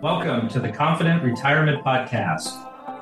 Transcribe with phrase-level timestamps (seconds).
[0.00, 2.50] Welcome to the Confident Retirement Podcast.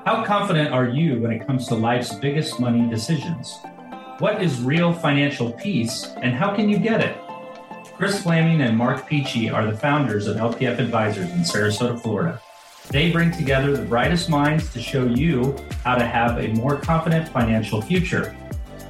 [0.07, 3.59] How confident are you when it comes to life's biggest money decisions?
[4.19, 7.19] What is real financial peace and how can you get it?
[7.99, 12.41] Chris Flaming and Mark Peachy are the founders of LPF Advisors in Sarasota, Florida.
[12.89, 15.55] They bring together the brightest minds to show you
[15.85, 18.35] how to have a more confident financial future.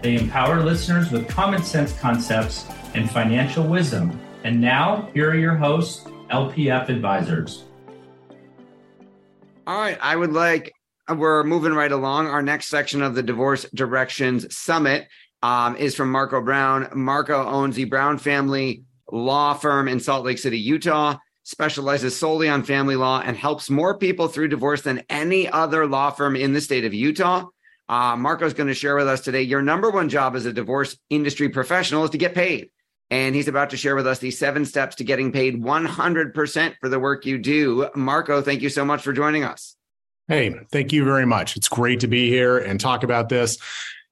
[0.01, 4.21] They empower listeners with common sense concepts and financial wisdom.
[4.45, 7.66] And now, here are your hosts, LPF Advisors.
[9.67, 9.99] All right.
[10.01, 10.73] I would like,
[11.09, 12.29] we're moving right along.
[12.29, 15.09] Our next section of the Divorce Directions Summit
[15.43, 16.89] um, is from Marco Brown.
[16.95, 22.63] Marco owns the Brown Family Law Firm in Salt Lake City, Utah, specializes solely on
[22.63, 26.61] family law, and helps more people through divorce than any other law firm in the
[26.61, 27.45] state of Utah.
[27.89, 30.99] Uh, Marco's going to share with us today your number one job as a divorce
[31.09, 32.71] industry professional is to get paid.
[33.11, 36.89] And he's about to share with us the seven steps to getting paid 100% for
[36.89, 37.89] the work you do.
[37.95, 39.77] Marco, thank you so much for joining us.
[40.29, 41.57] Hey, thank you very much.
[41.57, 43.59] It's great to be here and talk about this.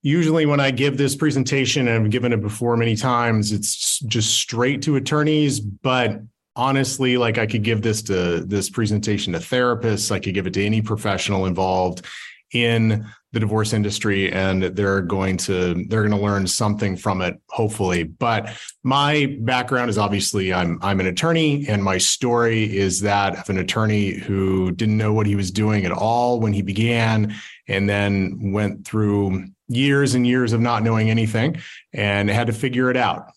[0.03, 4.35] Usually, when I give this presentation, and I've given it before many times, it's just
[4.35, 5.59] straight to attorneys.
[5.59, 6.21] But
[6.55, 10.53] honestly, like I could give this to this presentation to therapists, I could give it
[10.55, 12.05] to any professional involved
[12.53, 17.39] in the divorce industry and they're going to they're going to learn something from it
[17.51, 18.05] hopefully.
[18.05, 23.51] But my background is obviously i'm i'm an attorney and my story is that of
[23.51, 27.35] an attorney who didn't know what he was doing at all when he began
[27.69, 31.57] and then went through years and years of not knowing anything
[31.93, 33.29] and had to figure it out.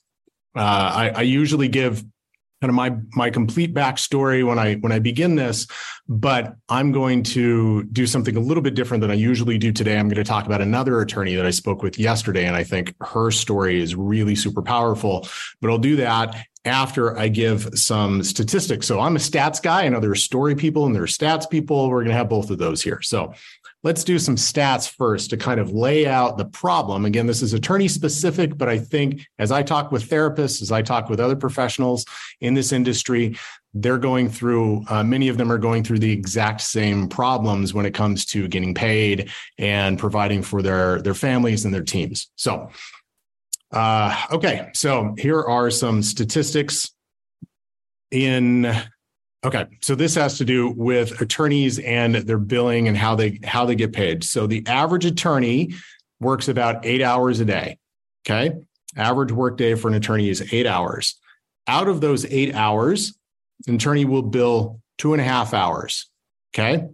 [0.55, 0.59] Uh,
[0.93, 2.03] I, I usually give
[2.61, 5.67] kind of my my complete backstory when I when I begin this,
[6.07, 9.97] but I'm going to do something a little bit different than I usually do today.
[9.97, 12.95] I'm going to talk about another attorney that I spoke with yesterday, and I think
[13.01, 15.27] her story is really super powerful.
[15.61, 16.35] But I'll do that
[16.67, 18.85] after I give some statistics.
[18.87, 19.87] So I'm a stats guy.
[19.89, 21.89] There are story people and there are stats people.
[21.89, 23.01] We're going to have both of those here.
[23.01, 23.33] So
[23.83, 27.05] let's do some stats first to kind of lay out the problem.
[27.05, 30.81] Again, this is attorney specific, but I think as I talk with therapists, as I
[30.81, 32.05] talk with other professionals
[32.41, 33.37] in this industry,
[33.73, 37.85] they're going through, uh, many of them are going through the exact same problems when
[37.85, 39.29] it comes to getting paid
[39.59, 42.31] and providing for their, their families and their teams.
[42.35, 42.69] So,
[43.71, 46.89] uh, okay, so here are some statistics
[48.09, 48.73] in
[49.45, 53.65] Okay, so this has to do with attorneys and their billing and how they how
[53.65, 54.23] they get paid.
[54.23, 55.73] So the average attorney
[56.19, 57.77] works about eight hours a day.
[58.25, 58.51] Okay,
[58.95, 61.19] average workday for an attorney is eight hours.
[61.67, 63.17] Out of those eight hours,
[63.67, 66.09] an attorney will bill two and a half hours.
[66.53, 66.87] Okay,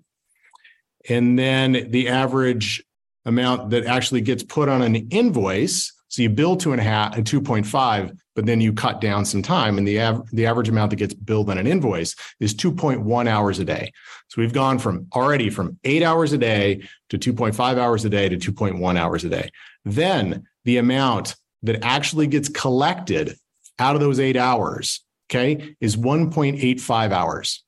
[1.10, 2.84] and then the average
[3.26, 5.94] amount that actually gets put on an invoice.
[6.14, 9.02] So you bill two and a half and two point five but then you cut
[9.02, 12.16] down some time and the, av- the average amount that gets billed on an invoice
[12.40, 13.92] is 2.1 hours a day.
[14.28, 18.30] So we've gone from already from eight hours a day to 2.5 hours a day
[18.30, 19.50] to 2.1 hours a day.
[19.86, 23.36] Then the amount that actually gets collected
[23.80, 27.64] out of those eight hours okay is 1.85 hours.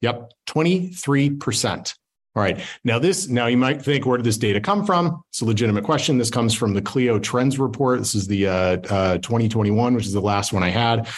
[0.00, 1.94] Yep 23%
[2.36, 2.60] all right.
[2.82, 5.22] Now, this, now you might think, where did this data come from?
[5.30, 6.18] It's a legitimate question.
[6.18, 8.00] This comes from the Clio Trends report.
[8.00, 11.08] This is the uh, uh, 2021, which is the last one I had.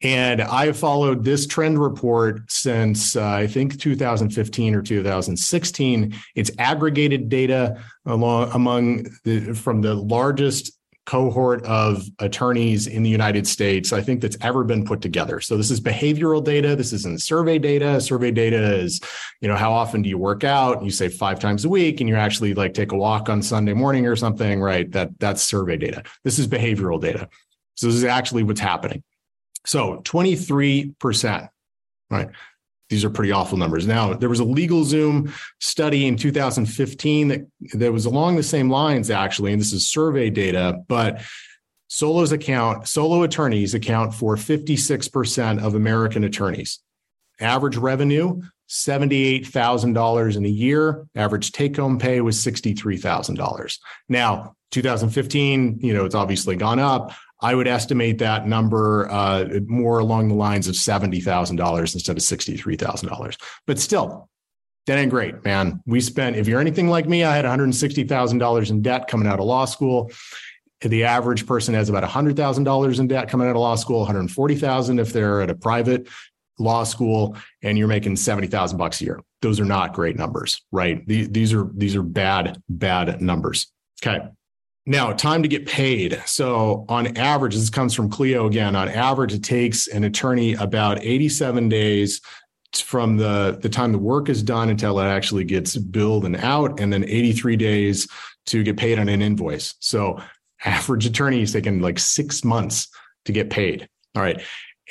[0.00, 6.14] And I followed this trend report since uh, I think 2015 or 2016.
[6.36, 10.77] It's aggregated data along among the, from the largest
[11.08, 15.40] cohort of attorneys in the United States, I think that's ever been put together.
[15.40, 16.76] So this is behavioral data.
[16.76, 17.98] This isn't survey data.
[17.98, 19.00] Survey data is,
[19.40, 20.84] you know, how often do you work out?
[20.84, 23.72] You say five times a week and you actually like take a walk on Sunday
[23.72, 24.92] morning or something, right?
[24.92, 26.02] That that's survey data.
[26.24, 27.30] This is behavioral data.
[27.76, 29.02] So this is actually what's happening.
[29.64, 31.48] So 23%,
[32.10, 32.28] right?
[32.88, 33.86] These are pretty awful numbers.
[33.86, 39.10] Now, there was a LegalZoom study in 2015 that, that was along the same lines,
[39.10, 41.20] actually, and this is survey data, but
[41.88, 46.80] Solo's account, solo attorneys account for 56% of American attorneys.
[47.40, 51.06] Average revenue, $78,000 in a year.
[51.14, 53.78] Average take home pay was $63,000.
[54.08, 57.12] Now, 2015, you know, it's obviously gone up.
[57.40, 63.36] I would estimate that number uh, more along the lines of $70,000 instead of $63,000.
[63.66, 64.28] But still,
[64.86, 65.80] that ain't great, man.
[65.86, 69.44] We spent, if you're anything like me, I had $160,000 in debt coming out of
[69.44, 70.10] law school.
[70.80, 75.12] The average person has about $100,000 in debt coming out of law school, 140,000 if
[75.12, 76.08] they're at a private
[76.58, 79.20] law school and you're making 70,000 bucks a year.
[79.42, 81.06] Those are not great numbers, right?
[81.06, 83.68] These are these are bad bad numbers.
[84.02, 84.26] Okay.
[84.88, 86.18] Now, time to get paid.
[86.24, 88.74] So, on average, this comes from Clio again.
[88.74, 92.22] On average, it takes an attorney about 87 days
[92.74, 96.80] from the the time the work is done until it actually gets billed and out
[96.80, 98.08] and then 83 days
[98.46, 100.20] to get paid on an invoice so
[100.64, 102.88] average attorney is taking like six months
[103.24, 104.42] to get paid all right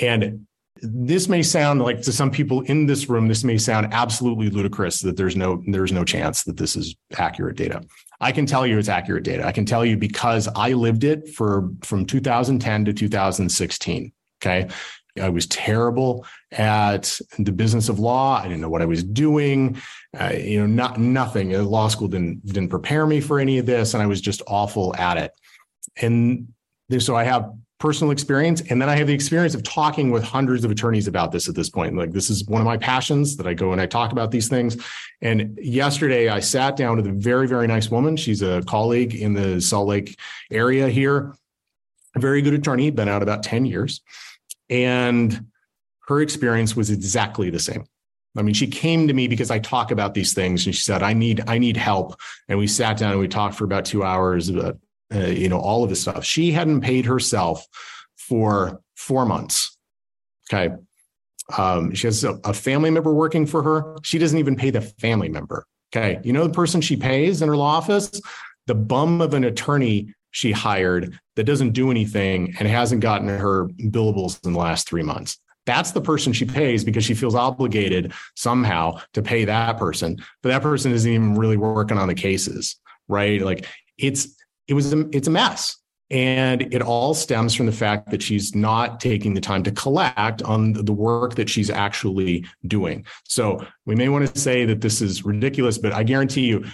[0.01, 0.47] and
[0.81, 4.99] this may sound like to some people in this room this may sound absolutely ludicrous
[5.01, 7.79] that there's no there's no chance that this is accurate data
[8.19, 11.29] i can tell you it's accurate data i can tell you because i lived it
[11.29, 14.11] for from 2010 to 2016
[14.41, 14.67] okay
[15.21, 18.39] I was terrible at the business of law.
[18.39, 19.81] I didn't know what I was doing.
[20.17, 21.51] Uh, you know, not nothing.
[21.51, 24.95] Law school didn't didn't prepare me for any of this, and I was just awful
[24.95, 25.31] at it.
[26.01, 26.53] And
[26.99, 30.63] so I have personal experience, and then I have the experience of talking with hundreds
[30.65, 31.95] of attorneys about this at this point.
[31.95, 34.47] Like this is one of my passions that I go and I talk about these
[34.47, 34.77] things.
[35.21, 38.17] And yesterday I sat down with a very very nice woman.
[38.17, 40.17] She's a colleague in the Salt Lake
[40.51, 41.35] area here.
[42.15, 44.01] A very good attorney, been out about ten years
[44.69, 45.45] and
[46.07, 47.85] her experience was exactly the same.
[48.37, 51.01] I mean, she came to me because I talk about these things, and she said,
[51.01, 54.03] "I need, I need help." And we sat down and we talked for about two
[54.03, 54.77] hours about,
[55.13, 56.23] uh, you know, all of this stuff.
[56.23, 57.65] She hadn't paid herself
[58.17, 59.77] for four months.
[60.51, 60.73] Okay,
[61.57, 63.95] um, she has a, a family member working for her.
[64.03, 65.65] She doesn't even pay the family member.
[65.93, 68.21] Okay, you know the person she pays in her law office,
[68.65, 73.67] the bum of an attorney she hired that doesn't do anything and hasn't gotten her
[73.67, 75.39] billables in the last three months.
[75.65, 80.17] That's the person she pays because she feels obligated somehow to pay that person.
[80.41, 82.77] But that person isn't even really working on the cases,
[83.07, 83.41] right?
[83.41, 83.65] Like
[83.97, 84.36] it's
[84.67, 85.77] it was a, it's a mess.
[86.09, 90.41] And it all stems from the fact that she's not taking the time to collect
[90.41, 93.05] on the work that she's actually doing.
[93.25, 96.65] So we may want to say that this is ridiculous, but I guarantee you,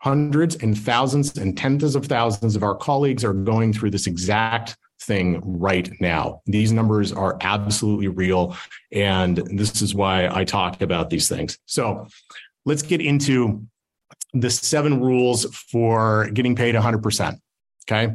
[0.00, 4.76] hundreds and thousands and tens of thousands of our colleagues are going through this exact
[5.02, 6.40] thing right now.
[6.46, 8.56] These numbers are absolutely real.
[8.92, 11.58] And this is why I talk about these things.
[11.66, 12.06] So
[12.64, 13.66] let's get into
[14.34, 17.38] the seven rules for getting paid 100%.
[17.90, 18.14] Okay.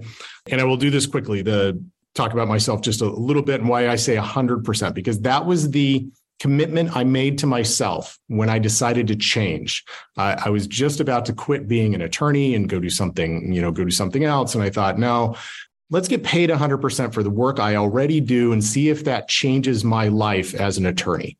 [0.52, 1.82] And I will do this quickly to
[2.14, 5.72] talk about myself just a little bit and why I say 100%, because that was
[5.72, 6.08] the
[6.40, 9.84] commitment I made to myself when I decided to change.
[10.18, 13.72] I was just about to quit being an attorney and go do something, you know,
[13.72, 14.54] go do something else.
[14.54, 15.36] And I thought, no,
[15.90, 19.84] let's get paid 100% for the work I already do and see if that changes
[19.84, 21.38] my life as an attorney.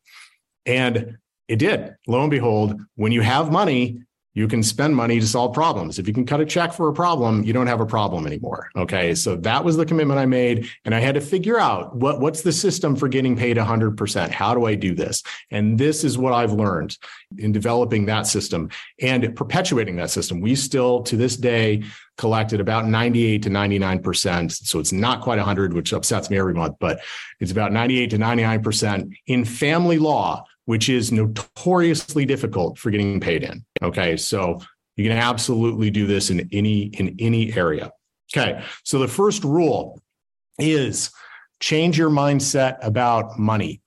[0.66, 1.18] And
[1.48, 1.94] it did.
[2.06, 4.00] Lo and behold, when you have money,
[4.34, 5.98] you can spend money to solve problems.
[5.98, 8.68] If you can cut a check for a problem, you don't have a problem anymore.
[8.74, 9.14] Okay.
[9.14, 10.68] So that was the commitment I made.
[10.84, 14.30] And I had to figure out what, what's the system for getting paid 100%?
[14.30, 15.22] How do I do this?
[15.52, 16.98] And this is what I've learned
[17.38, 18.70] in developing that system
[19.00, 20.40] and perpetuating that system.
[20.40, 21.84] We still, to this day,
[22.16, 24.50] collected about 98 to 99%.
[24.50, 27.00] So it's not quite 100, which upsets me every month, but
[27.40, 33.42] it's about 98 to 99% in family law which is notoriously difficult for getting paid
[33.42, 33.64] in.
[33.82, 34.16] Okay.
[34.16, 34.60] So
[34.96, 37.90] you can absolutely do this in any in any area.
[38.34, 38.62] Okay.
[38.84, 40.00] So the first rule
[40.58, 41.10] is
[41.60, 43.80] change your mindset about money.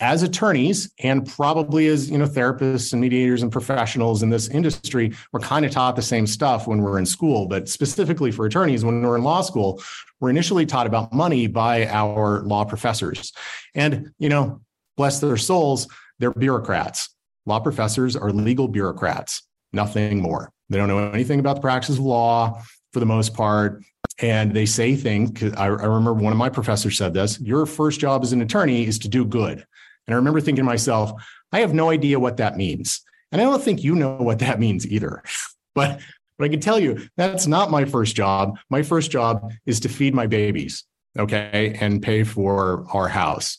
[0.00, 5.12] As attorneys and probably as you know therapists and mediators and professionals in this industry,
[5.32, 8.82] we're kind of taught the same stuff when we're in school, but specifically for attorneys
[8.82, 9.82] when we're in law school,
[10.18, 13.32] we're initially taught about money by our law professors.
[13.74, 14.62] And you know,
[14.96, 15.86] bless their souls,
[16.20, 17.08] they're bureaucrats.
[17.46, 20.52] Law professors are legal bureaucrats, nothing more.
[20.68, 22.62] They don't know anything about the practice of law
[22.92, 23.82] for the most part.
[24.20, 25.42] And they say things.
[25.54, 28.86] I, I remember one of my professors said this your first job as an attorney
[28.86, 29.64] is to do good.
[30.06, 31.12] And I remember thinking to myself,
[31.52, 33.00] I have no idea what that means.
[33.32, 35.22] And I don't think you know what that means either.
[35.72, 36.00] But,
[36.36, 38.58] but I can tell you that's not my first job.
[38.70, 40.82] My first job is to feed my babies,
[41.16, 43.58] okay, and pay for our house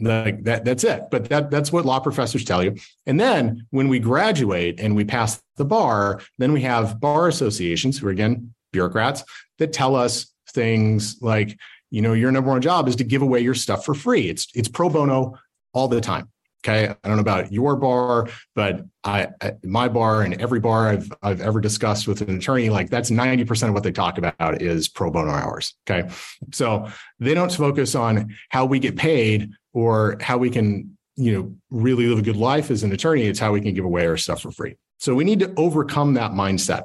[0.00, 1.04] like that that's it.
[1.10, 2.76] But that that's what law professors tell you.
[3.06, 7.98] And then when we graduate and we pass the bar then we have bar associations
[7.98, 9.22] who are again bureaucrats
[9.58, 11.56] that tell us things like
[11.90, 14.28] you know your number one job is to give away your stuff for free.
[14.28, 15.34] It's it's pro bono
[15.72, 16.28] all the time.
[16.64, 16.88] Okay?
[16.88, 19.28] I don't know about your bar but i,
[19.62, 23.68] my bar and every bar i've i've ever discussed with an attorney like that's 90%
[23.68, 25.74] of what they talk about is pro bono hours.
[25.88, 26.08] Okay?
[26.52, 26.88] So
[27.20, 32.06] they don't focus on how we get paid or how we can you know really
[32.06, 34.40] live a good life as an attorney it's how we can give away our stuff
[34.40, 34.76] for free.
[34.98, 36.84] So we need to overcome that mindset.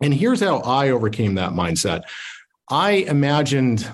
[0.00, 2.02] And here's how i overcame that mindset.
[2.70, 3.90] I imagined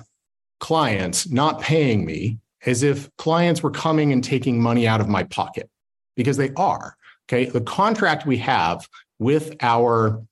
[0.59, 5.23] clients not paying me as if clients were coming and taking money out of my
[5.23, 5.69] pocket
[6.15, 6.95] because they are
[7.27, 7.45] okay?
[7.45, 8.87] The contract we have
[9.19, 10.23] with our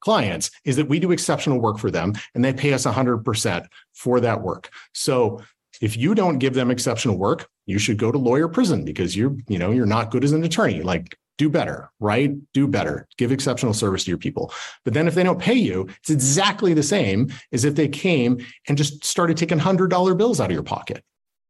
[0.00, 4.20] clients is that we do exceptional work for them and they pay us 100% for
[4.20, 4.70] that work.
[4.92, 5.42] So
[5.80, 9.36] if you don't give them exceptional work, you should go to lawyer prison because you're,
[9.48, 10.82] you know, you're not good as an attorney.
[10.82, 12.32] Like do better, right?
[12.52, 13.08] Do better.
[13.18, 14.52] Give exceptional service to your people.
[14.84, 18.44] But then if they don't pay you, it's exactly the same as if they came
[18.68, 21.02] and just started taking $100 bills out of your pocket.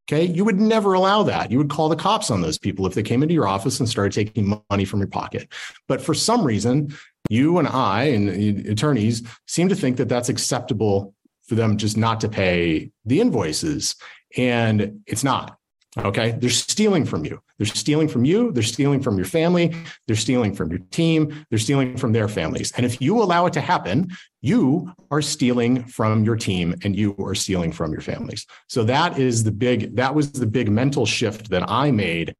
[0.06, 0.24] Okay.
[0.24, 1.50] You would never allow that.
[1.50, 3.88] You would call the cops on those people if they came into your office and
[3.88, 5.48] started taking money from your pocket.
[5.88, 6.94] But for some reason,
[7.30, 11.14] you and I and uh, attorneys seem to think that that's acceptable
[11.54, 13.96] for them just not to pay the invoices.
[14.36, 15.56] And it's not.
[15.96, 16.32] Okay.
[16.32, 17.40] They're stealing from you.
[17.56, 18.50] They're stealing from you.
[18.50, 19.76] They're stealing from your family.
[20.08, 21.46] They're stealing from your team.
[21.50, 22.72] They're stealing from their families.
[22.72, 27.14] And if you allow it to happen, you are stealing from your team and you
[27.20, 28.44] are stealing from your families.
[28.68, 32.34] So that is the big, that was the big mental shift that I made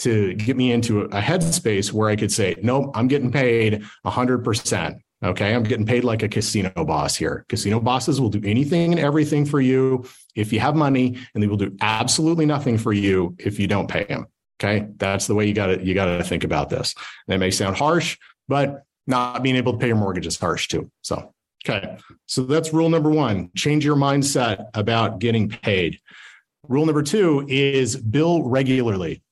[0.00, 4.98] to get me into a headspace where I could say, nope, I'm getting paid 100%.
[5.22, 5.54] Okay.
[5.54, 7.44] I'm getting paid like a casino boss here.
[7.48, 11.46] Casino bosses will do anything and everything for you if you have money, and they
[11.46, 14.26] will do absolutely nothing for you if you don't pay them.
[14.62, 14.88] Okay.
[14.96, 16.94] That's the way you got to, you got to think about this.
[17.28, 20.90] That may sound harsh, but not being able to pay your mortgage is harsh too.
[21.02, 21.32] So,
[21.64, 21.98] okay.
[22.26, 25.98] So that's rule number one change your mindset about getting paid.
[26.68, 29.22] Rule number two is bill regularly.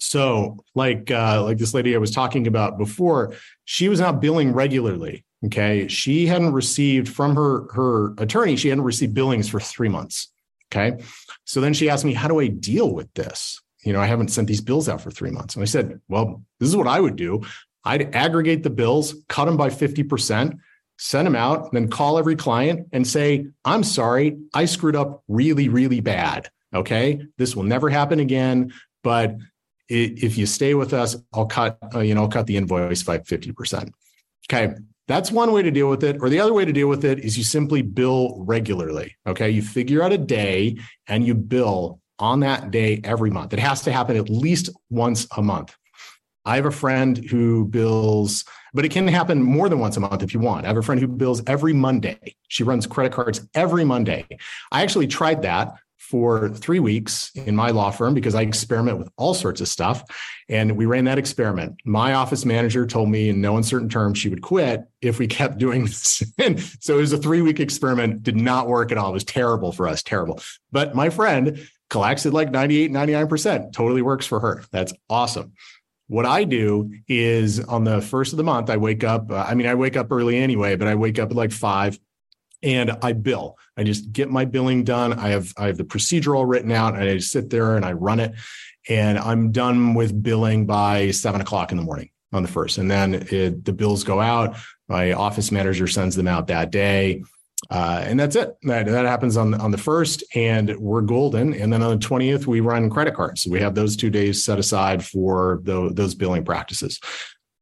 [0.00, 4.52] So, like uh, like this lady I was talking about before, she was not billing
[4.52, 5.24] regularly.
[5.46, 8.56] Okay, she hadn't received from her her attorney.
[8.56, 10.28] She hadn't received billings for three months.
[10.70, 11.02] Okay,
[11.44, 14.28] so then she asked me, "How do I deal with this?" You know, I haven't
[14.28, 15.54] sent these bills out for three months.
[15.54, 17.42] And I said, "Well, this is what I would do.
[17.84, 20.60] I'd aggregate the bills, cut them by fifty percent."
[21.00, 25.68] Send them out, then call every client and say, I'm sorry, I screwed up really,
[25.68, 26.50] really bad.
[26.74, 27.22] Okay.
[27.36, 28.72] This will never happen again.
[29.04, 29.36] But
[29.88, 33.18] if you stay with us, I'll cut, uh, you know, I'll cut the invoice by
[33.18, 33.90] 50%.
[34.50, 34.74] Okay.
[35.06, 36.18] That's one way to deal with it.
[36.20, 39.16] Or the other way to deal with it is you simply bill regularly.
[39.26, 39.48] Okay.
[39.50, 40.76] You figure out a day
[41.06, 43.52] and you bill on that day every month.
[43.52, 45.74] It has to happen at least once a month.
[46.44, 50.22] I have a friend who bills, but it can happen more than once a month
[50.22, 50.64] if you want.
[50.64, 52.36] I have a friend who bills every Monday.
[52.48, 54.26] She runs credit cards every Monday.
[54.72, 55.74] I actually tried that
[56.08, 60.02] for three weeks in my law firm because I experiment with all sorts of stuff.
[60.48, 61.82] And we ran that experiment.
[61.84, 65.58] My office manager told me in no uncertain terms she would quit if we kept
[65.66, 66.22] doing this.
[66.38, 69.10] and so it was a three week experiment, did not work at all.
[69.10, 70.40] It was terrible for us, terrible.
[70.72, 74.64] But my friend collects at like 98, 99%, totally works for her.
[74.70, 75.52] That's awesome.
[76.06, 79.30] What I do is on the first of the month, I wake up.
[79.30, 81.98] Uh, I mean, I wake up early anyway, but I wake up at like five
[82.62, 83.56] and I bill.
[83.76, 85.12] I just get my billing done.
[85.12, 87.84] I have I have the procedure all written out, and I just sit there and
[87.84, 88.34] I run it,
[88.88, 92.90] and I'm done with billing by seven o'clock in the morning on the first, and
[92.90, 94.56] then it, the bills go out.
[94.88, 97.22] My office manager sends them out that day.
[97.70, 98.56] Uh, and that's it.
[98.62, 101.54] That, that happens on on the first, and we're golden.
[101.54, 103.42] And then on the twentieth, we run credit cards.
[103.42, 107.00] So we have those two days set aside for the, those billing practices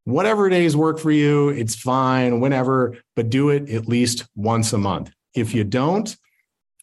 [0.06, 4.78] whatever days work for you, it's fine, whenever, but do it at least once a
[4.78, 5.10] month.
[5.34, 6.16] If you don't,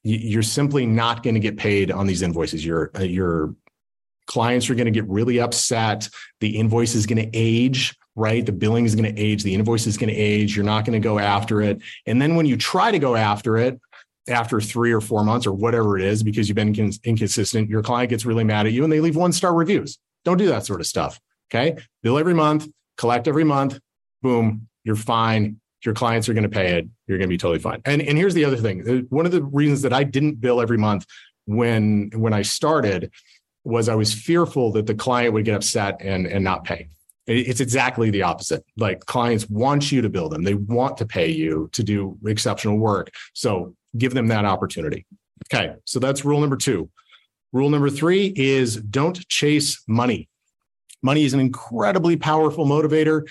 [0.03, 2.63] you're simply not going to get paid on these invoices.
[2.63, 3.56] Your uh, your
[4.27, 6.10] clients are going to get really upset.
[6.42, 8.46] The invoice is going to age, right?
[8.46, 9.44] The billing is going to age.
[9.44, 10.56] The invoice is going to age.
[10.56, 11.82] You're not going to go after it.
[12.06, 13.80] And then when you try to go after it,
[14.27, 18.10] after three or four months or whatever it is, because you've been inconsistent, your client
[18.10, 19.98] gets really mad at you and they leave one star reviews.
[20.25, 21.20] Don't do that sort of stuff.
[21.53, 21.77] Okay.
[22.01, 23.79] Bill every month, collect every month,
[24.21, 25.59] boom, you're fine.
[25.85, 26.88] Your clients are going to pay it.
[27.07, 27.81] You're going to be totally fine.
[27.85, 29.05] And, and here's the other thing.
[29.09, 31.05] One of the reasons that I didn't bill every month
[31.45, 33.12] when when I started
[33.65, 36.88] was I was fearful that the client would get upset and, and not pay.
[37.25, 38.65] It's exactly the opposite.
[38.75, 40.43] Like clients want you to bill them.
[40.43, 43.12] They want to pay you to do exceptional work.
[43.33, 45.05] So give them that opportunity.
[45.47, 45.75] Okay.
[45.85, 46.89] So that's rule number two.
[47.53, 50.27] Rule number three is don't chase money.
[51.03, 53.27] Money is an incredibly powerful motivator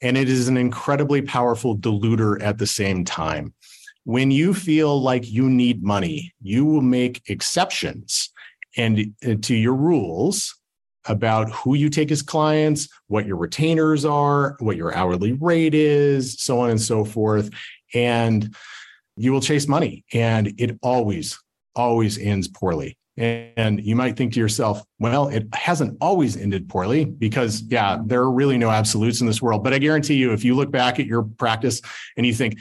[0.00, 3.52] and it is an incredibly powerful diluter at the same time.
[4.04, 8.30] When you feel like you need money, you will make exceptions
[8.76, 10.54] and uh, to your rules
[11.08, 16.40] about who you take as clients, what your retainers are, what your hourly rate is,
[16.40, 17.50] so on and so forth.
[17.94, 18.54] And
[19.16, 20.04] you will chase money.
[20.12, 21.38] And it always,
[21.74, 22.96] always ends poorly.
[23.18, 28.20] And you might think to yourself, well, it hasn't always ended poorly because, yeah, there
[28.20, 29.64] are really no absolutes in this world.
[29.64, 31.80] But I guarantee you, if you look back at your practice
[32.18, 32.58] and you think,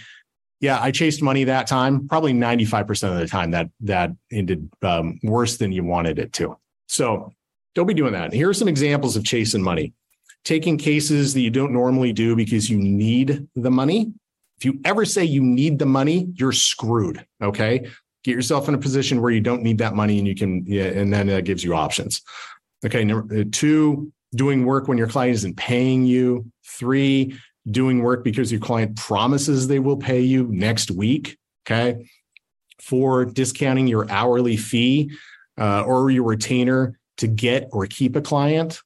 [0.62, 5.19] yeah, I chased money that time, probably 95% of the time that that ended um,
[5.24, 6.57] worse than you wanted it to.
[6.88, 7.33] So
[7.74, 8.31] don't be doing that.
[8.31, 9.93] Here are some examples of chasing money.
[10.45, 14.13] Taking cases that you don't normally do because you need the money.
[14.57, 17.25] If you ever say you need the money, you're screwed.
[17.43, 17.88] Okay
[18.25, 20.86] Get yourself in a position where you don't need that money and you can, yeah,
[20.86, 22.24] and then that gives you options.
[22.84, 23.03] Okay.
[23.03, 26.51] Number uh, two, doing work when your client isn't paying you.
[26.65, 27.39] Three,
[27.70, 31.38] doing work because your client promises they will pay you next week.
[31.67, 32.10] Okay.
[32.82, 35.12] Four, discounting your hourly fee
[35.60, 38.82] uh, or your retainer to get or keep a client.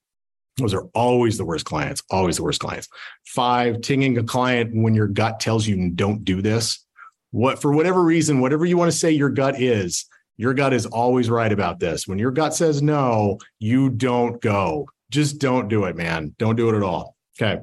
[0.58, 2.90] Those are always the worst clients, always the worst clients.
[3.26, 6.86] Five, tinging a client when your gut tells you don't do this.
[7.32, 10.06] What for whatever reason, whatever you want to say your gut is,
[10.38, 12.08] your gut is always right about this.
[12.08, 14.88] When your gut says no, you don't go.
[15.12, 16.34] Just don't do it, man.
[16.38, 17.16] Don't do it at all.
[17.40, 17.62] Okay.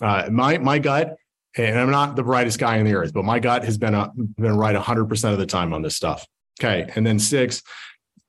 [0.00, 1.16] Uh, my my gut,
[1.56, 4.10] and I'm not the brightest guy on the earth, but my gut has been a,
[4.14, 6.26] been right 100 percent of the time on this stuff.
[6.60, 6.90] Okay.
[6.94, 7.62] And then six,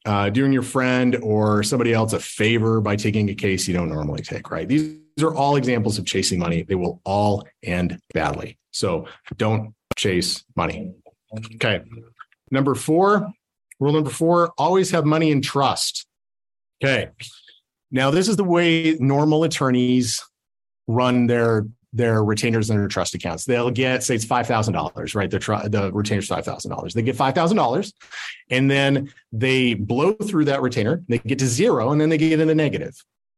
[0.06, 3.89] uh, doing your friend or somebody else a favor by taking a case you don't
[3.89, 4.68] normally take, right?
[4.68, 6.63] These, these are all examples of chasing money.
[6.63, 8.58] They will all end badly.
[8.72, 10.93] So don't chase money.
[11.55, 11.81] Okay.
[12.50, 13.31] Number four,
[13.79, 16.08] rule number four, always have money in trust.
[16.84, 17.12] Okay.
[17.91, 20.24] Now, this is the way normal attorneys
[20.88, 23.43] run their their retainers and their trust accounts.
[23.43, 25.29] They'll get, say it's $5,000, right?
[25.29, 26.93] The, tr- the retainer's $5,000.
[26.93, 27.93] They get $5,000
[28.50, 31.03] and then they blow through that retainer.
[31.10, 32.96] They get to zero and then they get in the negative,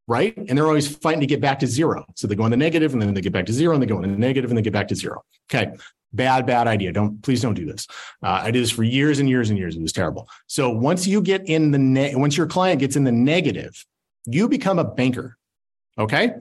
[0.07, 0.37] right?
[0.37, 2.05] And they're always fighting to get back to zero.
[2.15, 3.87] So they go in the negative and then they get back to zero and they
[3.87, 5.23] go in the negative and they get back to zero.
[5.51, 5.73] Okay.
[6.13, 6.91] Bad, bad idea.
[6.91, 7.87] Don't, please don't do this.
[8.21, 9.75] Uh, I did this for years and years and years.
[9.75, 10.29] It was terrible.
[10.47, 13.85] So once you get in the, ne- once your client gets in the negative,
[14.25, 15.37] you become a banker.
[15.97, 16.33] Okay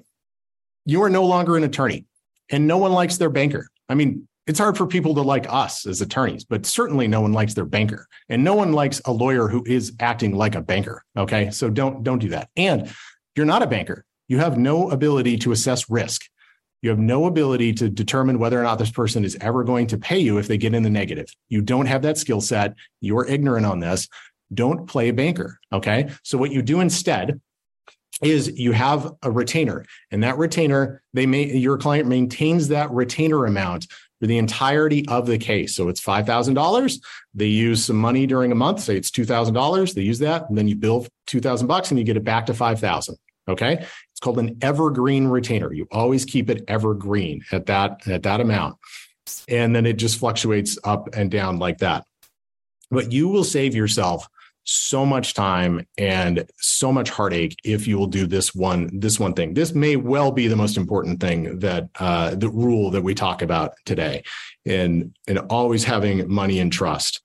[0.85, 2.05] you are no longer an attorney
[2.51, 3.69] and no one likes their banker.
[3.89, 7.33] I mean, it's hard for people to like us as attorneys, but certainly no one
[7.33, 11.05] likes their banker and no one likes a lawyer who is acting like a banker.
[11.17, 11.51] Okay.
[11.51, 12.49] So don't, don't do that.
[12.57, 12.93] And
[13.37, 14.05] you're not a banker.
[14.27, 16.25] You have no ability to assess risk.
[16.83, 19.99] You have no ability to determine whether or not this person is ever going to
[19.99, 21.29] pay you if they get in the negative.
[21.49, 22.75] You don't have that skill set.
[23.01, 24.09] You're ignorant on this.
[24.53, 25.59] Don't play a banker.
[25.73, 26.11] Okay.
[26.25, 27.41] So what you do instead
[28.21, 33.47] is you have a retainer and that retainer they may your client maintains that retainer
[33.47, 33.87] amount
[34.21, 37.01] for the entirety of the case so it's $5000
[37.35, 40.69] they use some money during a month say it's $2000 they use that and then
[40.69, 43.17] you bill 2000 bucks and you get it back to 5000
[43.49, 43.87] okay
[44.23, 45.73] called an evergreen retainer.
[45.73, 48.79] You always keep it evergreen at that at that amount.
[49.49, 52.05] And then it just fluctuates up and down like that.
[52.91, 54.27] But you will save yourself
[54.65, 59.35] so much time and so much heartache if you will do this one this one
[59.35, 59.55] thing.
[59.55, 63.43] This may well be the most important thing that uh, the rule that we talk
[63.43, 64.23] about today
[64.65, 67.21] and and always having money and trust.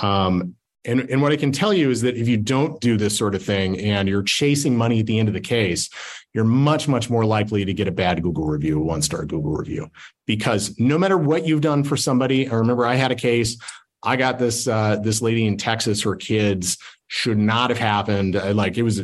[0.00, 3.16] Um, and, and what I can tell you is that if you don't do this
[3.16, 5.90] sort of thing and you're chasing money at the end of the case,
[6.32, 9.52] you're much, much more likely to get a bad Google review, a one star Google
[9.52, 9.90] review.
[10.26, 13.58] Because no matter what you've done for somebody, I remember I had a case,
[14.02, 16.02] I got this uh, this lady in Texas.
[16.02, 18.34] Her kids should not have happened.
[18.34, 19.02] Like it was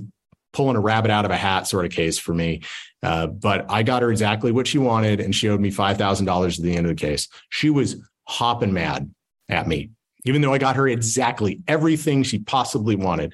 [0.53, 2.63] pulling a rabbit out of a hat sort of case for me.
[3.03, 6.27] Uh, but I got her exactly what she wanted, and she owed me five thousand
[6.27, 7.29] dollars at the end of the case.
[7.51, 9.11] She was hopping mad
[9.49, 9.91] at me,
[10.27, 13.33] even though I got her exactly everything she possibly wanted.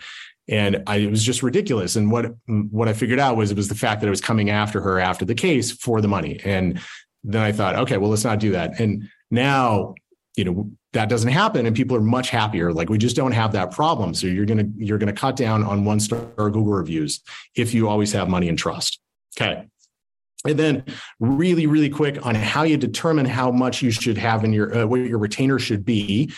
[0.48, 1.96] And I, it was just ridiculous.
[1.96, 4.50] And what what I figured out was it was the fact that I was coming
[4.50, 6.40] after her after the case for the money.
[6.44, 6.80] And
[7.24, 8.80] then I thought, okay, well, let's not do that.
[8.80, 9.94] And now,
[10.36, 13.52] you know, that doesn't happen and people are much happier like we just don't have
[13.52, 17.20] that problem so you're to you're to cut down on one star google reviews
[17.54, 19.00] if you always have money and trust
[19.36, 19.66] okay
[20.46, 20.84] and then
[21.18, 24.86] really really quick on how you determine how much you should have in your uh,
[24.86, 26.30] what your retainer should be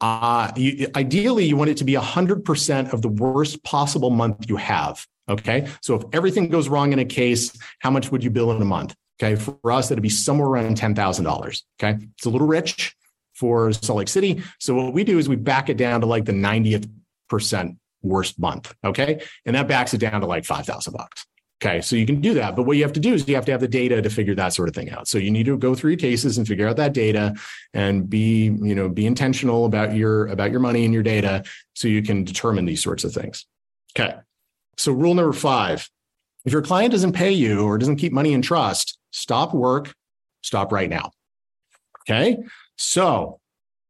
[0.00, 4.56] uh, you, ideally you want it to be 100% of the worst possible month you
[4.56, 8.52] have okay so if everything goes wrong in a case how much would you bill
[8.52, 12.46] in a month okay for us that'd be somewhere around $10000 okay it's a little
[12.46, 12.94] rich
[13.38, 14.42] for Salt Lake City.
[14.58, 16.90] So what we do is we back it down to like the 90th
[17.28, 18.74] percent worst month.
[18.84, 19.22] Okay.
[19.46, 21.24] And that backs it down to like 5,000 bucks.
[21.60, 21.80] Okay.
[21.80, 22.54] So you can do that.
[22.54, 24.34] But what you have to do is you have to have the data to figure
[24.36, 25.08] that sort of thing out.
[25.08, 27.34] So you need to go through your cases and figure out that data
[27.74, 31.42] and be, you know, be intentional about your, about your money and your data
[31.74, 33.44] so you can determine these sorts of things.
[33.98, 34.14] Okay.
[34.76, 35.90] So rule number five,
[36.44, 39.92] if your client doesn't pay you or doesn't keep money in trust, stop work,
[40.42, 41.10] stop right now.
[42.08, 42.38] Okay.
[42.76, 43.37] So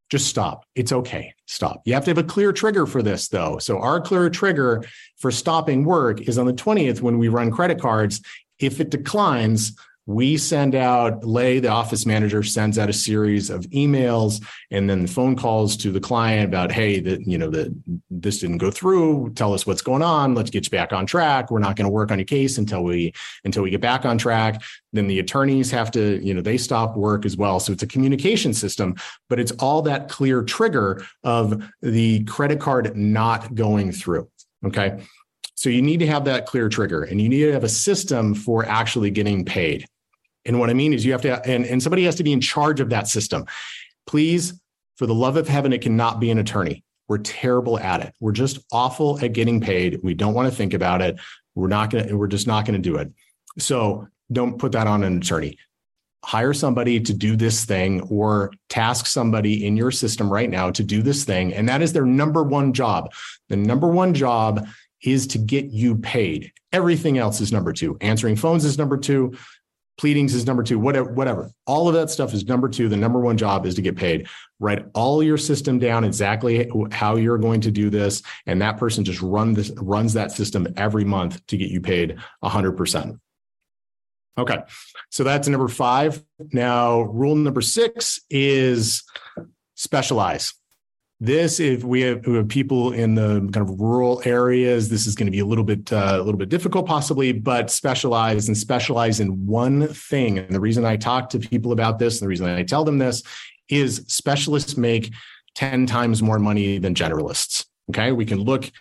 [0.09, 0.65] just stop.
[0.75, 1.33] It's okay.
[1.45, 1.81] Stop.
[1.85, 3.59] You have to have a clear trigger for this, though.
[3.59, 4.83] So, our clear trigger
[5.17, 8.21] for stopping work is on the 20th when we run credit cards.
[8.57, 9.77] If it declines,
[10.09, 15.05] we send out lay the office manager sends out a series of emails and then
[15.05, 17.71] phone calls to the client about hey that you know that
[18.09, 19.31] this didn't go through.
[19.35, 20.33] Tell us what's going on.
[20.33, 21.51] Let's get you back on track.
[21.51, 23.13] We're not going to work on your case until we
[23.45, 24.63] until we get back on track.
[24.93, 27.59] Then the attorneys have to you know they stop work as well.
[27.59, 28.95] So it's a communication system
[29.29, 34.27] but it's all that clear trigger of the credit card not going through
[34.65, 35.03] okay?
[35.53, 38.33] So you need to have that clear trigger and you need to have a system
[38.33, 39.85] for actually getting paid
[40.45, 42.41] and what I mean is you have to, and, and somebody has to be in
[42.41, 43.45] charge of that system.
[44.07, 44.59] Please,
[44.97, 46.83] for the love of heaven, it cannot be an attorney.
[47.07, 48.13] We're terrible at it.
[48.19, 49.99] We're just awful at getting paid.
[50.03, 51.19] We don't want to think about it.
[51.55, 53.11] We're not going to, we're just not going to do it.
[53.57, 55.57] So don't put that on an attorney.
[56.23, 60.83] Hire somebody to do this thing or task somebody in your system right now to
[60.83, 61.53] do this thing.
[61.53, 63.11] And that is their number one job.
[63.47, 64.67] The number one job
[65.01, 66.51] is to get you paid.
[66.71, 67.97] Everything else is number two.
[68.01, 69.33] Answering phones is number two
[69.99, 71.51] pleadings is number two, whatever, whatever.
[71.67, 72.87] All of that stuff is number two.
[72.87, 74.27] The number one job is to get paid.
[74.59, 79.03] Write all your system down exactly how you're going to do this, and that person
[79.03, 83.19] just run this runs that system every month to get you paid hundred percent.
[84.37, 84.59] Okay,
[85.09, 86.23] so that's number five.
[86.53, 89.03] Now, rule number six is
[89.75, 90.53] specialize.
[91.21, 95.15] This, if we have, we have, people in the kind of rural areas, this is
[95.15, 98.57] going to be a little bit uh, a little bit difficult, possibly, but specialize and
[98.57, 100.37] specialize in one thing.
[100.37, 102.99] And the reason I talk to people about this, and the reason I tell them
[102.99, 103.21] this,
[103.67, 105.11] is specialists make
[105.55, 107.65] ten times more money than generalists.
[107.89, 108.71] Okay, we can look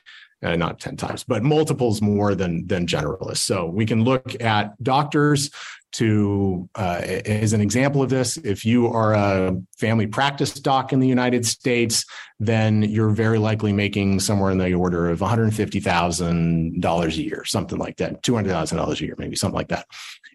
[0.42, 3.38] uh, not 10 times, but multiples more than than generalists.
[3.38, 5.50] So we can look at doctors
[5.92, 11.00] to uh, as an example of this if you are a family practice doc in
[11.00, 12.04] the united states
[12.40, 17.96] then you're very likely making somewhere in the order of $150000 a year something like
[17.96, 19.86] that $200000 a year maybe something like that.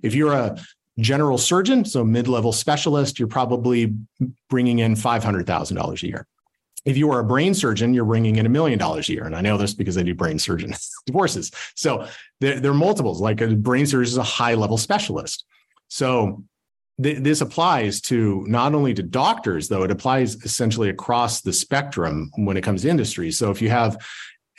[0.01, 0.57] If you're a
[0.99, 3.95] general surgeon so mid-level specialist you're probably
[4.49, 6.27] bringing in $500000 a year
[6.86, 9.26] if you are a brain surgeon, you're bringing in a million dollars a year.
[9.26, 10.74] And I know this because I do brain surgeon
[11.06, 11.52] divorces.
[11.76, 12.08] So
[12.39, 13.22] there, there, are multiples.
[13.22, 15.46] Like a brain surgeon is a high level specialist.
[15.88, 16.43] So
[17.02, 22.32] th- this applies to not only to doctors, though, it applies essentially across the spectrum
[22.36, 23.32] when it comes to industry.
[23.32, 23.98] So if you have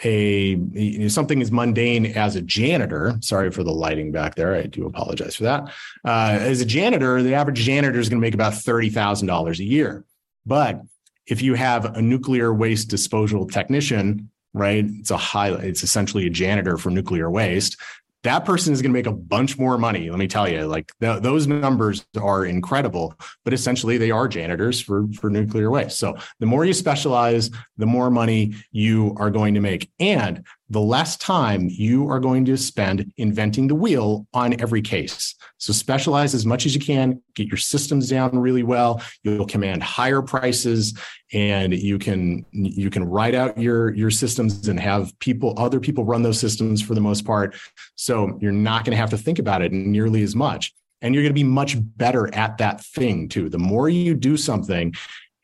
[0.02, 3.16] a you know, something as mundane as a janitor.
[3.20, 4.54] Sorry for the lighting back there.
[4.54, 5.72] I do apologize for that.
[6.04, 9.60] Uh, as a janitor, the average janitor is going to make about thirty thousand dollars
[9.60, 10.04] a year.
[10.44, 10.82] But
[11.26, 14.84] if you have a nuclear waste disposal technician, right?
[14.86, 17.76] It's a high, it's essentially a janitor for nuclear waste
[18.24, 20.10] that person is going to make a bunch more money.
[20.10, 24.80] Let me tell you, like th- those numbers are incredible, but essentially they are janitors
[24.80, 25.98] for, for nuclear waste.
[25.98, 29.90] So the more you specialize, the more money you are going to make.
[30.00, 35.34] And the less time you are going to spend inventing the wheel on every case.
[35.58, 39.02] So specialize as much as you can, get your systems down really well.
[39.22, 40.98] You'll command higher prices
[41.32, 46.04] and you can you can write out your your systems and have people other people
[46.04, 47.56] run those systems for the most part.
[47.96, 50.72] So you're not going to have to think about it nearly as much.
[51.02, 53.50] And you're going to be much better at that thing too.
[53.50, 54.94] The more you do something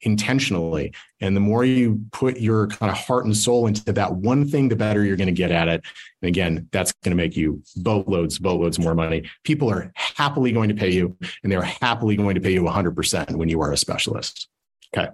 [0.03, 0.93] intentionally.
[1.21, 4.69] And the more you put your kind of heart and soul into that one thing,
[4.69, 5.83] the better you're going to get at it.
[6.23, 9.29] And again, that's going to make you boatloads, boatloads more money.
[9.45, 13.37] People are happily going to pay you, and they're happily going to pay you 100%
[13.37, 14.49] when you are a specialist.
[14.97, 15.09] Okay.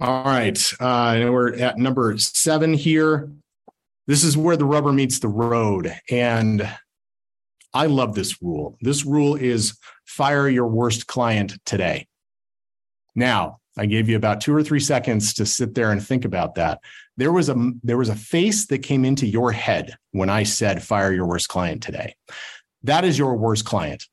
[0.00, 0.72] All right.
[0.78, 3.30] Uh, we're at number seven here.
[4.06, 5.92] This is where the rubber meets the road.
[6.10, 6.68] And
[7.74, 8.78] I love this rule.
[8.80, 12.06] This rule is fire your worst client today.
[13.14, 16.56] Now, I gave you about two or three seconds to sit there and think about
[16.56, 16.80] that.
[17.16, 20.82] There was a there was a face that came into your head when I said
[20.82, 22.16] fire your worst client today.
[22.82, 24.06] That is your worst client.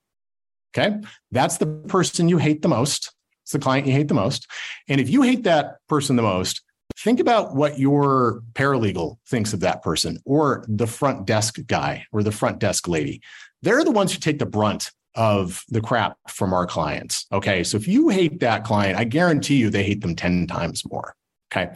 [0.77, 0.97] Okay?
[1.31, 3.13] That's the person you hate the most.
[3.43, 4.47] It's the client you hate the most.
[4.87, 6.61] And if you hate that person the most,
[6.97, 12.23] think about what your paralegal thinks of that person or the front desk guy or
[12.23, 13.21] the front desk lady.
[13.61, 17.25] They're the ones who take the brunt of the crap from our clients.
[17.31, 17.63] Okay.
[17.63, 21.15] So if you hate that client, I guarantee you they hate them 10 times more.
[21.51, 21.73] Okay.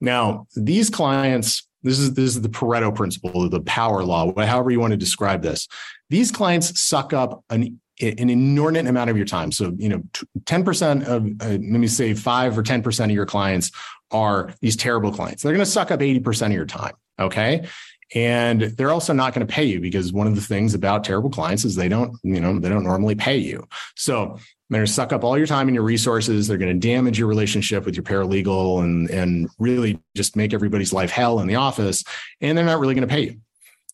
[0.00, 4.80] Now, these clients, this is this is the Pareto principle, the power law, however you
[4.80, 5.68] want to describe this.
[6.08, 9.52] These clients suck up an an inordinate amount of your time.
[9.52, 10.02] So, you know,
[10.44, 13.70] 10% of, uh, let me say five or 10% of your clients
[14.10, 15.42] are these terrible clients.
[15.42, 16.94] They're going to suck up 80% of your time.
[17.18, 17.68] Okay.
[18.14, 21.30] And they're also not going to pay you because one of the things about terrible
[21.30, 23.66] clients is they don't, you know, they don't normally pay you.
[23.96, 26.48] So they're going to suck up all your time and your resources.
[26.48, 30.92] They're going to damage your relationship with your paralegal and, and really just make everybody's
[30.92, 32.04] life hell in the office.
[32.40, 33.40] And they're not really going to pay you.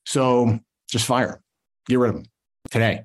[0.04, 1.40] So just fire,
[1.88, 2.24] get rid of them
[2.70, 3.04] today.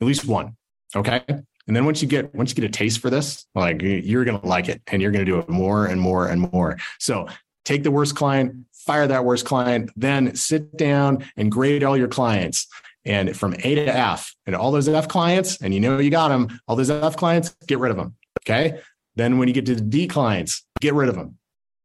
[0.00, 0.56] at least one.
[0.94, 1.22] Okay.
[1.66, 4.44] And then once you get once you get a taste for this, like you're gonna
[4.44, 6.76] like it and you're gonna do it more and more and more.
[6.98, 7.28] So
[7.64, 12.08] take the worst client, fire that worst client, then sit down and grade all your
[12.08, 12.66] clients.
[13.04, 16.28] And from A to F, and all those F clients, and you know you got
[16.28, 18.14] them, all those F clients, get rid of them.
[18.44, 18.80] Okay.
[19.16, 21.38] Then when you get to the D clients, get rid of them.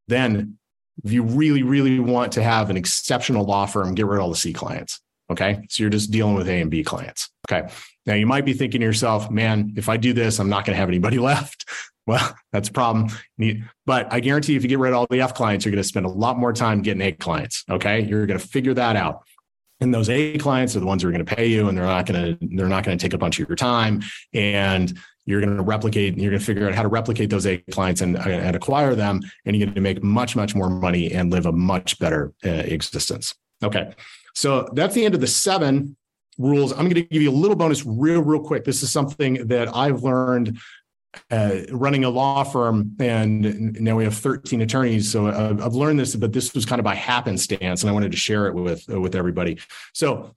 [0.07, 0.57] Then
[1.03, 4.29] if you really, really want to have an exceptional law firm, get rid of all
[4.29, 5.01] the C clients.
[5.29, 5.62] Okay.
[5.69, 7.29] So you're just dealing with A and B clients.
[7.51, 7.67] Okay.
[8.05, 10.75] Now you might be thinking to yourself, man, if I do this, I'm not going
[10.75, 11.65] to have anybody left.
[12.07, 13.09] Well, that's a problem.
[13.85, 15.87] But I guarantee if you get rid of all the F clients, you're going to
[15.87, 17.63] spend a lot more time getting A clients.
[17.69, 18.01] Okay.
[18.01, 19.21] You're going to figure that out.
[19.79, 21.85] And those A clients are the ones who are going to pay you and they're
[21.85, 24.01] not going to, they're not going to take a bunch of your time.
[24.33, 27.57] And you're going to replicate, you're going to figure out how to replicate those A
[27.69, 29.21] clients and, and acquire them.
[29.45, 32.49] And you're going to make much, much more money and live a much better uh,
[32.49, 33.35] existence.
[33.61, 33.93] Okay.
[34.33, 35.95] So that's the end of the seven
[36.37, 36.71] rules.
[36.71, 38.63] I'm going to give you a little bonus real, real quick.
[38.63, 40.57] This is something that I've learned
[41.32, 45.12] uh, running a law firm, and now we have 13 attorneys.
[45.12, 48.12] So I've, I've, learned this, but this was kind of by happenstance, and I wanted
[48.12, 49.60] to share it with with everybody.
[49.93, 50.36] So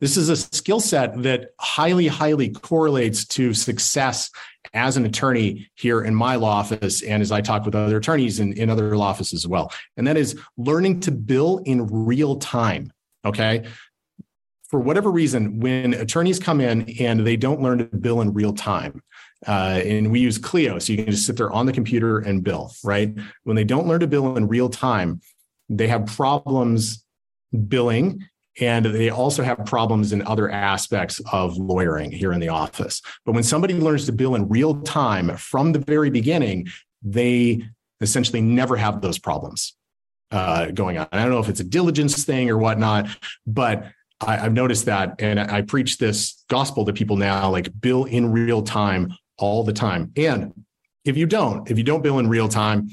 [0.00, 4.30] this is a skill set that highly, highly correlates to success
[4.74, 8.40] as an attorney here in my law office, and as I talk with other attorneys
[8.40, 9.72] in, in other law offices as well.
[9.96, 12.92] And that is learning to bill in real time.
[13.24, 13.64] Okay
[14.72, 18.54] for whatever reason, when attorneys come in and they don't learn to bill in real
[18.54, 19.02] time,
[19.46, 22.44] uh, and we use Clio, so you can just sit there on the computer and
[22.44, 23.14] bill, right?
[23.44, 25.20] When they don't learn to bill in real time,
[25.68, 27.04] they have problems
[27.68, 28.28] billing
[28.60, 33.00] and they also have problems in other aspects of lawyering here in the office.
[33.24, 36.68] But when somebody learns to bill in real time from the very beginning,
[37.02, 37.64] they
[38.00, 39.74] essentially never have those problems
[40.30, 41.08] uh, going on.
[41.12, 43.06] I don't know if it's a diligence thing or whatnot,
[43.46, 43.86] but
[44.20, 48.30] I, have noticed that, and I preach this gospel to people now, like bill in
[48.32, 50.12] real time all the time.
[50.16, 50.54] And
[51.04, 52.88] if you don't, if you don't bill in real time,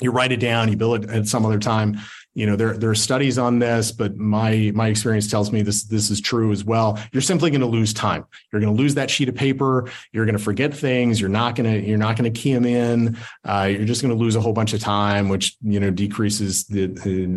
[0.00, 1.98] you write it down, you bill it at some other time.
[2.32, 5.82] You know, there, there are studies on this, but my my experience tells me this
[5.82, 6.98] this is true as well.
[7.12, 8.24] You're simply going to lose time.
[8.52, 9.90] You're going to lose that sheet of paper.
[10.12, 11.20] You're going to forget things.
[11.20, 13.18] You're not going to you're not going to key them in.
[13.44, 16.64] Uh, you're just going to lose a whole bunch of time, which you know decreases
[16.66, 16.86] the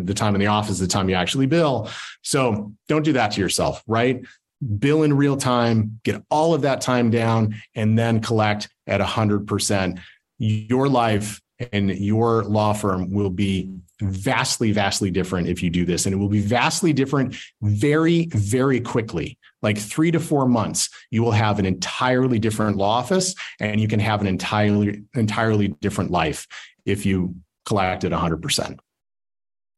[0.06, 1.90] the time in the office, the time you actually bill.
[2.22, 4.22] So don't do that to yourself, right?
[4.78, 10.00] Bill in real time, get all of that time down, and then collect at 100%.
[10.38, 11.40] Your life
[11.72, 16.06] and your law firm will be vastly, vastly different if you do this.
[16.06, 19.38] And it will be vastly different very, very quickly.
[19.62, 23.88] Like three to four months, you will have an entirely different law office and you
[23.88, 26.46] can have an entirely, entirely different life
[26.84, 28.78] if you collect at 100%.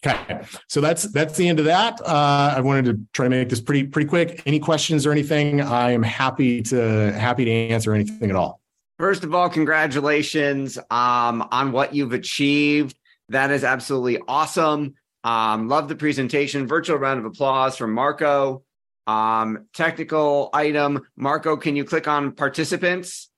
[0.07, 2.01] Okay, so that's that's the end of that.
[2.01, 4.43] Uh, I wanted to try to make this pretty pretty quick.
[4.47, 5.61] Any questions or anything?
[5.61, 8.61] I am happy to happy to answer anything at all.
[8.99, 12.97] First of all, congratulations um, on what you've achieved.
[13.29, 14.95] That is absolutely awesome.
[15.25, 16.67] Um, love the presentation.
[16.67, 18.63] Virtual round of applause from Marco.
[19.07, 21.57] Um, technical item, Marco.
[21.57, 23.29] Can you click on participants?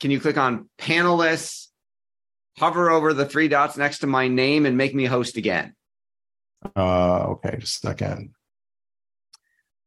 [0.00, 1.68] Can you click on panelists?
[2.58, 5.73] Hover over the three dots next to my name and make me host again.
[6.76, 8.34] Uh, okay, just a second.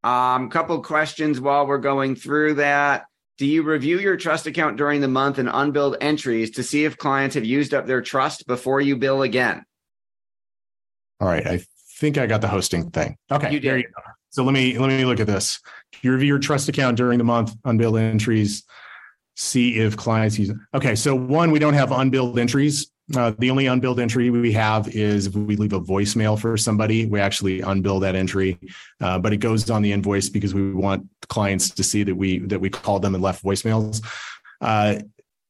[0.04, 3.06] Um, couple questions while we're going through that.
[3.36, 6.98] Do you review your trust account during the month and unbilled entries to see if
[6.98, 9.64] clients have used up their trust before you bill again?
[11.20, 11.64] All right, I
[11.98, 13.16] think I got the hosting thing.
[13.30, 13.80] Okay, you did.
[13.80, 13.88] You
[14.30, 15.60] so let me let me look at this.
[15.92, 18.64] Do you review your trust account during the month, unbilled entries.
[19.36, 20.52] See if clients use.
[20.74, 24.88] Okay, so one, we don't have unbilled entries uh, the only unbilled entry we have
[24.88, 28.58] is if we leave a voicemail for somebody, we actually unbill that entry,
[29.00, 32.38] uh, but it goes on the invoice because we want clients to see that we
[32.40, 34.04] that we called them and left voicemails.
[34.60, 34.96] Uh,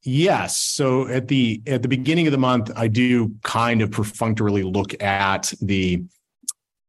[0.03, 4.63] yes, so at the at the beginning of the month, I do kind of perfunctorily
[4.63, 6.03] look at the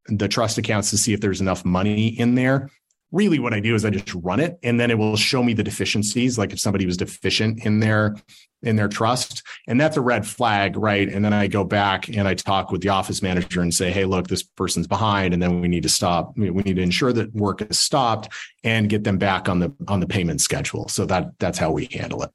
[0.07, 2.71] the trust accounts to see if there's enough money in there
[3.13, 5.53] really what I do is I just run it and then it will show me
[5.53, 6.39] the deficiencies.
[6.39, 8.17] Like if somebody was deficient in their
[8.63, 9.43] in their trust.
[9.67, 11.09] And that's a red flag, right?
[11.09, 14.05] And then I go back and I talk with the office manager and say, hey,
[14.05, 15.33] look, this person's behind.
[15.33, 16.37] And then we need to stop.
[16.37, 18.29] We need to ensure that work is stopped
[18.63, 20.89] and get them back on the on the payment schedule.
[20.89, 22.31] So that that's how we handle it.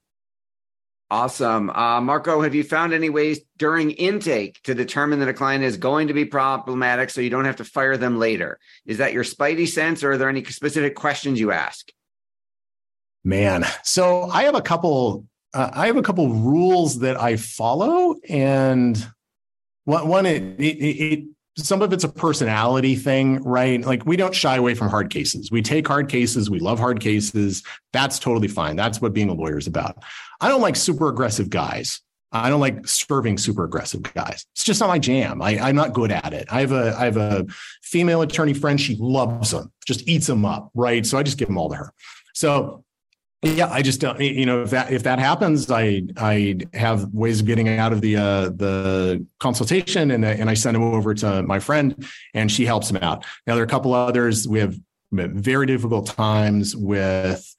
[1.12, 1.70] Awesome.
[1.70, 5.78] Uh, Marco, have you found any ways during intake to determine that a client is
[5.78, 8.60] going to be problematic so you don't have to fire them later?
[8.88, 11.92] Is that your spidey sense or are there any specific questions you ask?
[13.24, 15.26] Man, so I have a couple.
[15.54, 19.04] Uh, I have a couple rules that I follow, and
[19.86, 21.26] one, one it, it, it
[21.58, 23.82] some of it's a personality thing, right?
[23.82, 25.52] Like we don't shy away from hard cases.
[25.52, 26.50] We take hard cases.
[26.50, 27.64] We love hard cases.
[27.94, 28.76] That's totally fine.
[28.76, 30.04] That's what being a lawyer is about.
[30.42, 32.02] I don't like super aggressive guys.
[32.32, 34.46] I don't like serving super aggressive guys.
[34.54, 35.42] It's just not my jam.
[35.42, 36.48] I, am not good at it.
[36.52, 37.46] I have a I have a
[37.82, 38.80] female attorney friend.
[38.80, 41.06] She loves them, just eats them up, right?
[41.06, 41.94] So I just give them all to her.
[42.34, 42.85] So
[43.42, 44.20] yeah, I just don't.
[44.20, 48.02] You know, if that if that happens, I I have ways of getting out of
[48.02, 52.66] the uh, the consultation, and and I send them over to my friend, and she
[52.66, 53.26] helps him out.
[53.46, 54.48] Now there are a couple others.
[54.48, 54.76] We have
[55.12, 57.56] very difficult times with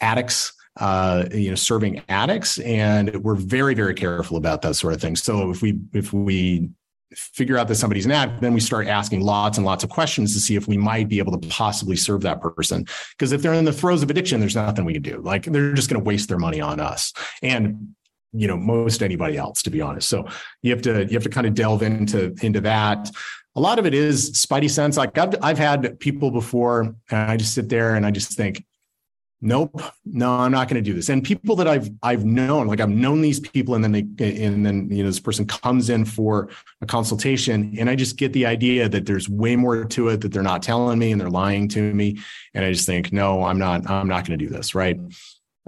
[0.00, 5.00] addicts uh, you know, serving addicts, and we're very, very careful about that sort of
[5.00, 5.16] thing.
[5.16, 6.70] So if we if we
[7.14, 10.32] figure out that somebody's an addict, then we start asking lots and lots of questions
[10.34, 12.84] to see if we might be able to possibly serve that person.
[13.12, 15.20] Because if they're in the throes of addiction, there's nothing we can do.
[15.20, 17.12] Like they're just going to waste their money on us.
[17.42, 17.94] And
[18.32, 20.26] you know most anybody else to be honest so
[20.60, 23.10] you have to you have to kind of delve into into that
[23.54, 27.36] a lot of it is spidey sense like i've i've had people before and i
[27.36, 28.64] just sit there and i just think
[29.40, 29.80] nope.
[30.04, 31.08] No i'm not going to do this.
[31.08, 34.64] And people that i've i've known like i've known these people and then they and
[34.64, 36.48] then you know this person comes in for
[36.80, 40.32] a consultation and i just get the idea that there's way more to it that
[40.32, 42.18] they're not telling me and they're lying to me.
[42.54, 44.98] And i just think no i'm not i'm not going to do this right?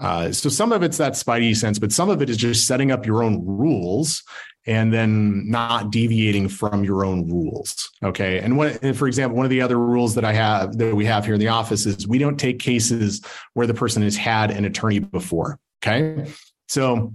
[0.01, 2.93] Uh, so some of it's that spidey sense but some of it is just setting
[2.93, 4.23] up your own rules
[4.69, 7.91] and then not deviating from your own rules.
[8.03, 8.39] Okay.
[8.39, 11.25] And what, for example, one of the other rules that I have that we have
[11.25, 13.23] here in the office is we don't take cases
[13.55, 15.59] where the person has had an attorney before.
[15.83, 16.31] Okay.
[16.69, 17.15] So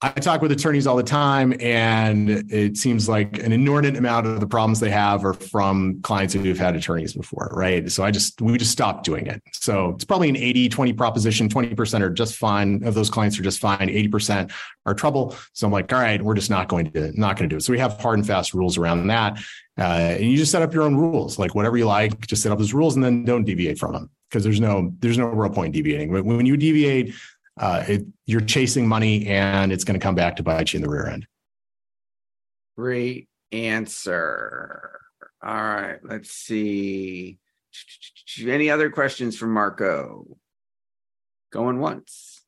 [0.00, 4.38] I talk with attorneys all the time, and it seems like an inordinate amount of
[4.38, 7.90] the problems they have are from clients who've had attorneys before, right?
[7.90, 9.42] So I just, we just stopped doing it.
[9.52, 11.48] So it's probably an 80 20 proposition.
[11.48, 13.88] 20% are just fine of those clients are just fine.
[13.88, 14.52] 80%
[14.86, 15.34] are trouble.
[15.52, 17.62] So I'm like, all right, we're just not going to, not going to do it.
[17.62, 19.40] So we have hard and fast rules around that.
[19.76, 22.52] Uh, and you just set up your own rules, like whatever you like, just set
[22.52, 25.50] up those rules and then don't deviate from them because there's no, there's no real
[25.50, 26.12] point deviating.
[26.12, 27.14] But when you deviate,
[27.58, 30.82] uh, it, you're chasing money and it's going to come back to bite you in
[30.82, 31.26] the rear end.
[32.76, 35.00] Great answer.
[35.42, 37.38] All right, let's see.
[38.44, 40.38] Any other questions from Marco?
[41.52, 42.42] Going once.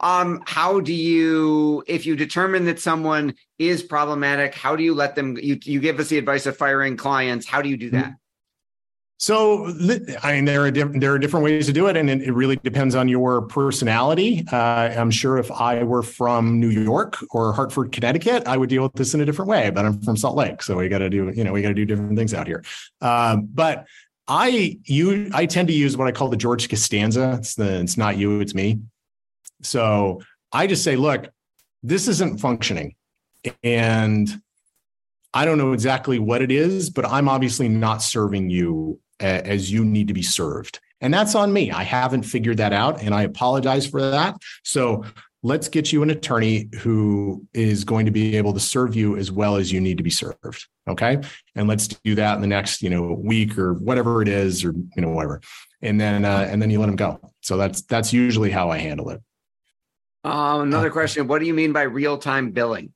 [0.00, 5.16] Um, how do you, if you determine that someone is problematic, how do you let
[5.16, 5.36] them?
[5.36, 7.46] You you give us the advice of firing clients.
[7.46, 8.12] How do you do that?
[9.20, 9.66] So,
[10.22, 12.32] I mean, there are diff- there are different ways to do it, and it, it
[12.32, 14.44] really depends on your personality.
[14.50, 18.84] Uh, I'm sure if I were from New York or Hartford, Connecticut, I would deal
[18.84, 19.70] with this in a different way.
[19.70, 21.74] But I'm from Salt Lake, so we got to do you know we got to
[21.74, 22.64] do different things out here.
[23.00, 23.86] Um, but
[24.28, 27.38] I you I tend to use what I call the George Costanza.
[27.40, 28.78] It's the it's not you, it's me.
[29.62, 30.20] So
[30.52, 31.28] I just say, look,
[31.82, 32.94] this isn't functioning,
[33.64, 34.28] and
[35.34, 39.84] I don't know exactly what it is, but I'm obviously not serving you as you
[39.84, 40.80] need to be served.
[41.00, 41.70] And that's on me.
[41.70, 44.36] I haven't figured that out and I apologize for that.
[44.64, 45.04] So
[45.42, 49.30] let's get you an attorney who is going to be able to serve you as
[49.30, 50.66] well as you need to be served.
[50.88, 51.20] Okay.
[51.54, 54.72] And let's do that in the next, you know, week or whatever it is, or,
[54.72, 55.40] you know, whatever.
[55.82, 57.20] And then, uh, and then you let them go.
[57.40, 59.22] So that's, that's usually how I handle it.
[60.24, 61.28] Um, another question.
[61.28, 62.92] What do you mean by real time billing?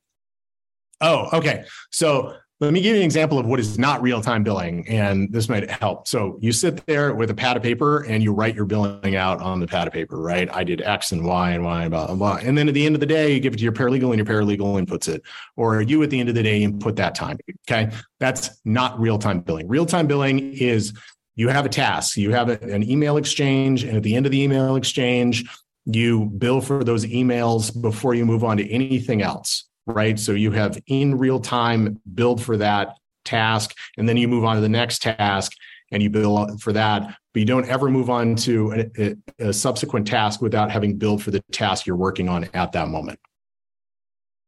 [0.99, 1.65] Oh, okay.
[1.91, 5.31] So let me give you an example of what is not real time billing, and
[5.33, 6.07] this might help.
[6.07, 9.41] So you sit there with a pad of paper and you write your billing out
[9.41, 10.49] on the pad of paper, right?
[10.53, 12.35] I did X and Y and Y and blah, blah, blah.
[12.41, 14.17] And then at the end of the day, you give it to your paralegal and
[14.17, 15.23] your paralegal inputs it.
[15.57, 17.37] Or you at the end of the day input that time.
[17.69, 17.91] Okay.
[18.19, 19.67] That's not real time billing.
[19.67, 20.93] Real time billing is
[21.35, 24.41] you have a task, you have an email exchange, and at the end of the
[24.41, 25.43] email exchange,
[25.85, 30.19] you bill for those emails before you move on to anything else right?
[30.19, 34.55] So you have in real time billed for that task, and then you move on
[34.55, 35.53] to the next task
[35.91, 37.15] and you build for that.
[37.33, 41.31] But you don't ever move on to a, a, subsequent task without having billed for
[41.31, 43.19] the task you're working on at that moment.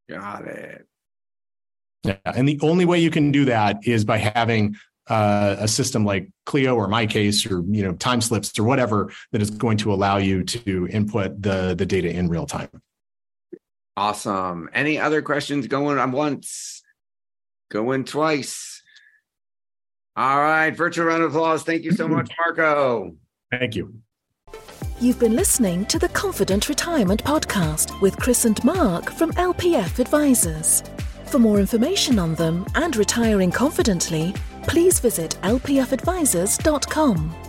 [0.10, 0.86] Got it.
[2.04, 4.76] Yeah, and the only way you can do that is by having
[5.08, 9.50] uh, a system like Clio or MyCase or you know TimeSlips or whatever that is
[9.50, 12.70] going to allow you to input the the data in real time.
[13.98, 14.70] Awesome.
[14.74, 16.84] Any other questions going on once?
[17.72, 18.84] Going twice.
[20.16, 20.72] All right.
[20.72, 21.64] Virtual round of applause.
[21.64, 22.16] Thank you so mm-hmm.
[22.16, 23.16] much, Marco.
[23.52, 23.94] Thank you.
[25.02, 30.84] You've been listening to the Confident Retirement Podcast with Chris and Mark from LPF Advisors.
[31.26, 34.34] For more information on them and retiring confidently,
[34.64, 37.45] please visit lpfadvisors.com.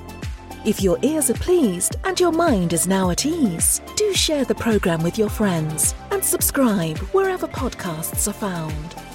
[0.66, 4.56] If your ears are pleased and your mind is now at ease, do share the
[4.56, 9.05] program with your friends and subscribe wherever podcasts are found.